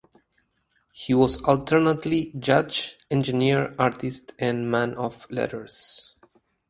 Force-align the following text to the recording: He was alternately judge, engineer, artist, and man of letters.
He 0.91 1.13
was 1.13 1.43
alternately 1.43 2.33
judge, 2.39 2.97
engineer, 3.11 3.75
artist, 3.77 4.33
and 4.39 4.71
man 4.71 4.95
of 4.95 5.29
letters. 5.29 6.15